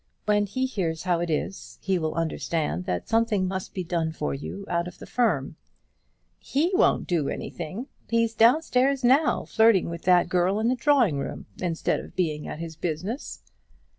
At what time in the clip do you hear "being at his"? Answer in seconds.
12.15-12.75